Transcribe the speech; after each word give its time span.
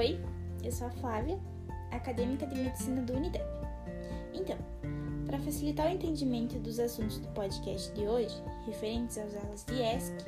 Oi, 0.00 0.18
eu 0.64 0.72
sou 0.72 0.86
a 0.86 0.90
Flávia, 0.92 1.38
acadêmica 1.90 2.46
de 2.46 2.54
medicina 2.54 3.02
do 3.02 3.12
Unidep. 3.12 3.44
Então, 4.32 4.56
para 5.26 5.38
facilitar 5.38 5.88
o 5.88 5.90
entendimento 5.90 6.58
dos 6.58 6.80
assuntos 6.80 7.18
do 7.18 7.28
podcast 7.34 7.92
de 7.92 8.08
hoje, 8.08 8.34
referentes 8.64 9.18
às 9.18 9.36
aulas 9.36 9.62
de 9.62 9.74
ESC, 9.74 10.26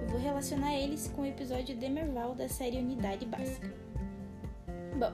eu 0.00 0.08
vou 0.08 0.18
relacionar 0.18 0.74
eles 0.74 1.12
com 1.14 1.20
o 1.20 1.26
episódio 1.26 1.76
Demerval 1.76 2.34
da 2.34 2.48
série 2.48 2.78
Unidade 2.78 3.26
Básica. 3.26 3.70
Bom, 4.98 5.12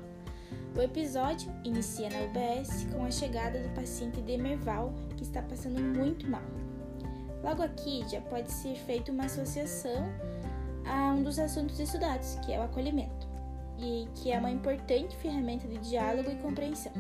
o 0.79 0.83
episódio 0.83 1.53
inicia 1.65 2.09
na 2.09 2.19
UBS 2.27 2.87
com 2.93 3.05
a 3.05 3.11
chegada 3.11 3.59
do 3.59 3.75
paciente 3.75 4.21
Demerval, 4.21 4.95
que 5.17 5.25
está 5.25 5.43
passando 5.43 5.81
muito 5.81 6.31
mal. 6.31 6.45
Logo 7.43 7.61
aqui 7.61 8.09
já 8.09 8.21
pode 8.21 8.53
ser 8.53 8.77
feita 8.77 9.11
uma 9.11 9.25
associação 9.25 10.07
a 10.87 11.13
um 11.13 11.25
dos 11.25 11.41
assuntos 11.41 11.81
estudados, 11.81 12.37
que 12.47 12.53
é 12.53 12.61
o 12.61 12.63
acolhimento, 12.63 13.27
e 13.79 14.09
que 14.15 14.33
é 14.33 14.39
uma 14.39 14.51
importante 14.51 15.17
ferramenta 15.17 15.67
de 15.67 15.79
diálogo 15.79 16.31
e 16.31 16.37
compreensão. 16.37 16.93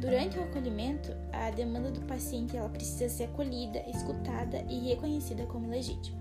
Durante 0.00 0.38
o 0.38 0.42
acolhimento, 0.42 1.16
a 1.32 1.50
demanda 1.50 1.90
do 1.90 2.00
paciente 2.02 2.56
ela 2.56 2.68
precisa 2.68 3.08
ser 3.08 3.24
acolhida, 3.24 3.82
escutada 3.88 4.64
e 4.68 4.88
reconhecida 4.88 5.46
como 5.46 5.68
legítima. 5.68 6.16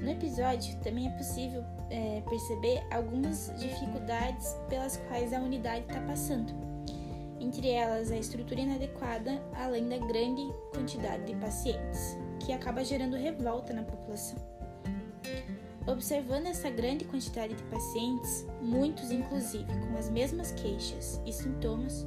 No 0.00 0.10
episódio, 0.10 0.76
também 0.80 1.06
é 1.06 1.10
possível 1.10 1.64
é, 1.90 2.22
perceber 2.28 2.82
algumas 2.90 3.52
dificuldades 3.58 4.56
pelas 4.68 4.96
quais 5.08 5.32
a 5.32 5.40
unidade 5.40 5.84
está 5.86 6.00
passando, 6.00 6.52
entre 7.40 7.70
elas 7.70 8.10
a 8.10 8.16
estrutura 8.16 8.60
inadequada, 8.60 9.42
além 9.54 9.88
da 9.88 9.98
grande 9.98 10.42
quantidade 10.72 11.24
de 11.24 11.34
pacientes, 11.36 12.16
que 12.40 12.52
acaba 12.52 12.84
gerando 12.84 13.16
revolta 13.16 13.72
na 13.72 13.82
população. 13.82 14.57
Observando 15.90 16.48
essa 16.48 16.68
grande 16.68 17.06
quantidade 17.06 17.54
de 17.54 17.62
pacientes, 17.64 18.46
muitos 18.60 19.10
inclusive 19.10 19.64
com 19.64 19.96
as 19.96 20.10
mesmas 20.10 20.52
queixas 20.52 21.18
e 21.24 21.32
sintomas, 21.32 22.06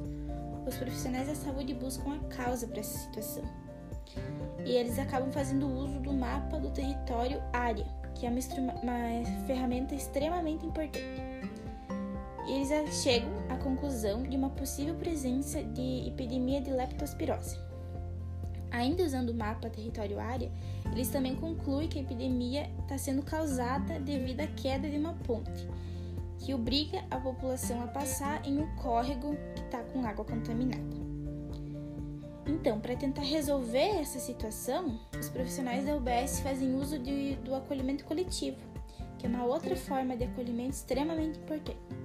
os 0.64 0.76
profissionais 0.76 1.26
da 1.26 1.34
saúde 1.34 1.74
buscam 1.74 2.14
a 2.14 2.18
causa 2.32 2.68
para 2.68 2.78
essa 2.78 2.96
situação. 2.96 3.42
E 4.64 4.70
eles 4.70 5.00
acabam 5.00 5.32
fazendo 5.32 5.66
uso 5.66 5.98
do 5.98 6.12
mapa 6.12 6.60
do 6.60 6.70
território 6.70 7.42
área, 7.52 7.84
que 8.14 8.24
é 8.24 8.30
uma, 8.30 8.38
uma 8.82 9.46
ferramenta 9.48 9.96
extremamente 9.96 10.64
importante. 10.64 11.20
E 12.46 12.52
eles 12.52 13.02
chegam 13.02 13.32
à 13.48 13.56
conclusão 13.56 14.22
de 14.22 14.36
uma 14.36 14.50
possível 14.50 14.94
presença 14.94 15.60
de 15.60 16.06
epidemia 16.06 16.60
de 16.60 16.70
leptospirose. 16.70 17.71
Ainda 18.72 19.04
usando 19.04 19.30
o 19.30 19.34
mapa 19.34 19.68
território 19.68 20.18
área, 20.18 20.50
eles 20.90 21.08
também 21.08 21.36
concluem 21.36 21.88
que 21.88 21.98
a 21.98 22.02
epidemia 22.02 22.70
está 22.80 22.98
sendo 22.98 23.22
causada 23.22 24.00
devido 24.00 24.40
à 24.40 24.46
queda 24.46 24.88
de 24.88 24.96
uma 24.96 25.14
ponte 25.14 25.68
que 26.38 26.52
obriga 26.52 27.04
a 27.10 27.18
população 27.18 27.82
a 27.84 27.86
passar 27.86 28.44
em 28.44 28.58
um 28.58 28.66
córrego 28.76 29.36
que 29.54 29.62
está 29.62 29.78
com 29.84 30.04
água 30.04 30.24
contaminada. 30.24 30.82
Então, 32.46 32.80
para 32.80 32.96
tentar 32.96 33.22
resolver 33.22 34.00
essa 34.00 34.18
situação, 34.18 34.98
os 35.18 35.28
profissionais 35.28 35.86
da 35.86 35.94
UBS 35.94 36.40
fazem 36.40 36.74
uso 36.74 36.98
de, 36.98 37.36
do 37.36 37.54
acolhimento 37.54 38.04
coletivo, 38.04 38.58
que 39.18 39.26
é 39.26 39.28
uma 39.28 39.44
outra 39.44 39.76
forma 39.76 40.16
de 40.16 40.24
acolhimento 40.24 40.70
extremamente 40.70 41.38
importante. 41.38 42.01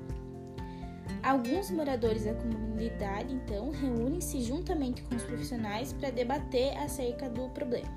Alguns 1.28 1.70
moradores 1.70 2.24
da 2.24 2.34
comunidade, 2.34 3.34
então, 3.34 3.70
reúnem-se 3.70 4.42
juntamente 4.42 5.02
com 5.02 5.14
os 5.14 5.24
profissionais 5.24 5.92
para 5.92 6.10
debater 6.10 6.78
acerca 6.78 7.30
do 7.30 7.50
problema. 7.50 7.90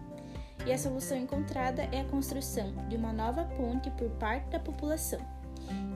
E 0.66 0.72
a 0.72 0.78
solução 0.78 1.16
encontrada 1.16 1.82
é 1.92 2.00
a 2.00 2.04
construção 2.06 2.72
de 2.88 2.96
uma 2.96 3.12
nova 3.12 3.44
ponte 3.56 3.88
por 3.92 4.10
parte 4.10 4.50
da 4.50 4.58
população 4.58 5.20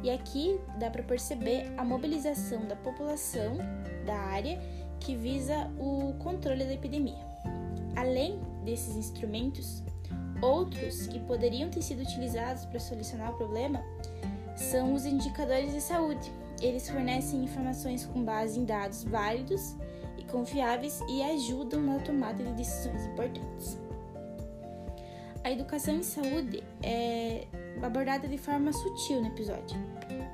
e 0.04 0.10
aqui 0.10 0.60
dá 0.78 0.90
para 0.90 1.02
perceber 1.02 1.72
a 1.76 1.84
mobilização 1.84 2.66
da 2.66 2.76
população 2.76 3.56
da 4.04 4.14
área 4.14 4.60
que 5.00 5.16
visa 5.16 5.70
o 5.78 6.12
controle 6.18 6.62
da 6.62 6.74
epidemia. 6.74 7.26
Além 7.96 8.38
desses 8.64 8.94
instrumentos, 8.94 9.82
outros 10.40 11.06
que 11.06 11.18
poderiam 11.18 11.70
ter 11.70 11.82
sido 11.82 12.02
utilizados 12.02 12.64
para 12.66 12.78
solucionar 12.78 13.32
o 13.32 13.36
problema 13.36 13.82
são 14.56 14.94
os 14.94 15.04
indicadores 15.04 15.72
de 15.72 15.80
saúde. 15.80 16.30
Eles 16.60 16.88
fornecem 16.88 17.44
informações 17.44 18.06
com 18.06 18.24
base 18.24 18.58
em 18.58 18.64
dados 18.64 19.04
válidos 19.04 19.76
e 20.16 20.24
confiáveis 20.24 21.00
e 21.08 21.22
ajudam 21.22 21.82
na 21.82 21.98
tomada 21.98 22.42
de 22.42 22.52
decisões 22.52 23.04
importantes. 23.06 23.78
A 25.42 25.50
educação 25.50 25.96
em 25.96 26.02
saúde 26.02 26.62
é 26.82 27.46
abordada 27.82 28.26
de 28.26 28.38
forma 28.38 28.72
sutil 28.72 29.20
no 29.20 29.26
episódio, 29.26 29.76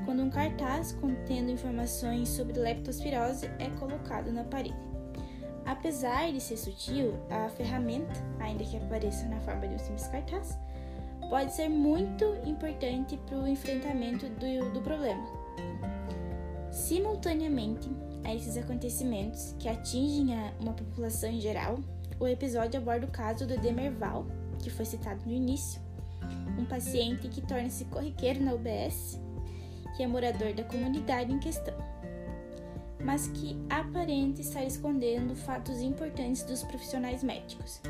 quando 0.05 0.23
um 0.23 0.31
cartaz 0.31 0.93
contendo 0.93 1.51
informações 1.51 2.29
sobre 2.29 2.59
leptospirose 2.59 3.47
é 3.59 3.69
colocado 3.79 4.31
na 4.31 4.45
parede. 4.45 4.91
Apesar 5.67 6.33
de 6.33 6.41
ser 6.41 6.57
sutil, 6.57 7.15
a 7.29 7.49
ferramenta, 7.49 8.13
ainda 8.39 8.65
que 8.65 8.77
apareça 8.77 9.27
na 9.27 9.41
forma 9.41 9.67
de 9.67 9.75
um 9.75 9.79
simples 9.79 10.07
cartaz, 10.07 10.57
pode 11.29 11.53
ser 11.55 11.69
muito 11.69 12.25
importante 12.45 13.17
para 13.27 13.39
o 13.39 13.49
enfrentamento 13.49 14.29
do, 14.29 14.73
do 14.73 14.81
problema. 14.81 15.25
Simultaneamente 16.71 17.89
a 18.25 18.35
esses 18.35 18.57
acontecimentos 18.57 19.55
que 19.59 19.69
atingem 19.69 20.35
a, 20.35 20.53
uma 20.61 20.73
população 20.73 21.31
em 21.31 21.41
geral, 21.41 21.79
o 22.19 22.27
episódio 22.27 22.81
aborda 22.81 23.07
o 23.07 23.11
caso 23.11 23.47
do 23.47 23.59
Demerval, 23.59 24.27
que 24.59 24.71
foi 24.71 24.85
citado 24.85 25.25
no 25.27 25.33
início, 25.33 25.81
um 26.59 26.65
paciente 26.65 27.29
que 27.29 27.41
torna-se 27.41 27.85
corriqueiro 27.87 28.45
na 28.45 28.55
UBS, 28.55 29.19
que 29.97 30.03
é 30.03 30.07
morador 30.07 30.53
da 30.53 30.63
comunidade 30.65 31.33
em 31.33 31.39
questão, 31.39 31.75
mas 33.03 33.27
que 33.29 33.57
aparenta 33.69 34.41
estar 34.41 34.63
escondendo 34.63 35.35
fatos 35.35 35.81
importantes 35.81 36.43
dos 36.43 36.63
profissionais 36.63 37.25
médicos. 37.25 37.81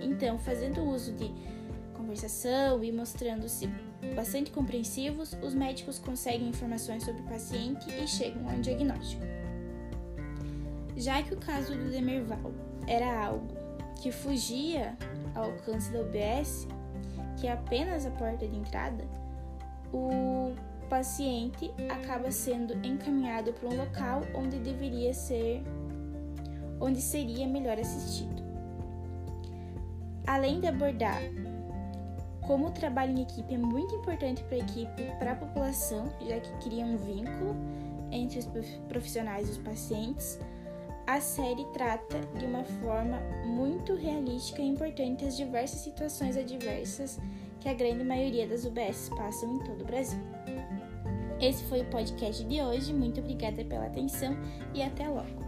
Então, 0.00 0.38
fazendo 0.38 0.82
uso 0.82 1.12
de 1.14 1.32
conversação 2.08 2.82
e 2.82 2.90
mostrando-se 2.90 3.68
bastante 4.16 4.50
compreensivos, 4.50 5.36
os 5.42 5.52
médicos 5.52 5.98
conseguem 5.98 6.48
informações 6.48 7.04
sobre 7.04 7.20
o 7.20 7.24
paciente 7.24 7.86
e 7.90 8.08
chegam 8.08 8.48
a 8.48 8.52
um 8.52 8.60
diagnóstico. 8.62 9.22
Já 10.96 11.22
que 11.22 11.34
o 11.34 11.36
caso 11.36 11.76
do 11.76 11.90
Demerval 11.90 12.50
era 12.86 13.26
algo 13.26 13.46
que 14.00 14.10
fugia 14.10 14.96
ao 15.34 15.44
alcance 15.50 15.92
da 15.92 16.00
UBS, 16.00 16.66
que 17.38 17.46
é 17.46 17.52
apenas 17.52 18.06
a 18.06 18.10
porta 18.12 18.48
de 18.48 18.56
entrada, 18.56 19.04
o 19.92 20.54
paciente 20.88 21.70
acaba 21.90 22.30
sendo 22.30 22.74
encaminhado 22.86 23.52
para 23.52 23.68
um 23.68 23.76
local 23.76 24.22
onde 24.34 24.58
deveria 24.58 25.12
ser 25.12 25.62
onde 26.80 27.02
seria 27.02 27.46
melhor 27.46 27.78
assistido. 27.78 28.42
Além 30.26 30.60
de 30.60 30.68
abordar 30.68 31.20
como 32.48 32.68
o 32.68 32.70
trabalho 32.70 33.12
em 33.12 33.22
equipe 33.22 33.54
é 33.54 33.58
muito 33.58 33.94
importante 33.94 34.42
para 34.44 34.56
a 34.56 34.60
equipe, 34.60 35.02
para 35.18 35.32
a 35.32 35.36
população, 35.36 36.10
já 36.26 36.40
que 36.40 36.50
cria 36.64 36.82
um 36.82 36.96
vínculo 36.96 37.54
entre 38.10 38.38
os 38.38 38.46
profissionais 38.88 39.48
e 39.48 39.52
os 39.52 39.58
pacientes, 39.58 40.40
a 41.06 41.20
série 41.20 41.66
trata 41.74 42.18
de 42.38 42.46
uma 42.46 42.64
forma 42.64 43.20
muito 43.44 43.94
realística 43.94 44.62
e 44.62 44.66
importante 44.66 45.26
as 45.26 45.36
diversas 45.36 45.80
situações 45.80 46.38
adversas 46.38 47.20
que 47.60 47.68
a 47.68 47.74
grande 47.74 48.02
maioria 48.02 48.48
das 48.48 48.64
UBS 48.64 49.10
passam 49.10 49.56
em 49.56 49.58
todo 49.58 49.82
o 49.82 49.84
Brasil. 49.84 50.20
Esse 51.38 51.62
foi 51.64 51.82
o 51.82 51.90
podcast 51.90 52.42
de 52.44 52.62
hoje. 52.62 52.94
Muito 52.94 53.20
obrigada 53.20 53.62
pela 53.62 53.86
atenção 53.86 54.34
e 54.74 54.82
até 54.82 55.06
logo. 55.06 55.47